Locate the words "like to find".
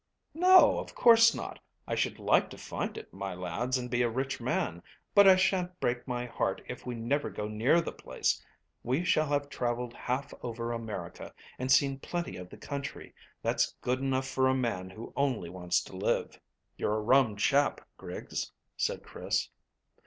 2.17-2.97